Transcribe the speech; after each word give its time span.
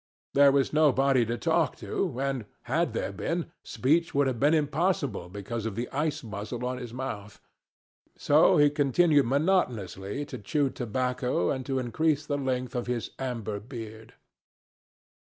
There 0.33 0.51
was 0.51 0.73
nobody 0.73 1.27
to 1.27 1.37
talk 1.37 1.75
to 1.75 2.19
and, 2.19 2.45
had 2.63 2.93
there 2.93 3.11
been, 3.11 3.51
speech 3.63 4.15
would 4.15 4.25
have 4.25 4.39
been 4.39 4.55
impossible 4.55 5.29
because 5.29 5.67
of 5.67 5.75
the 5.75 5.87
ice 5.91 6.23
muzzle 6.23 6.65
on 6.65 6.79
his 6.79 6.91
mouth. 6.91 7.39
So 8.17 8.57
he 8.57 8.71
continued 8.71 9.27
monotonously 9.27 10.25
to 10.25 10.39
chew 10.39 10.71
tobacco 10.71 11.51
and 11.51 11.63
to 11.67 11.77
increase 11.77 12.25
the 12.25 12.37
length 12.39 12.73
of 12.73 12.87
his 12.87 13.11
amber 13.19 13.59
beard. 13.59 14.15